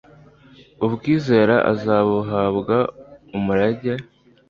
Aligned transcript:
ubwizera 0.85 1.55
azabuhabwaho 1.71 2.87
umurage 3.37 3.93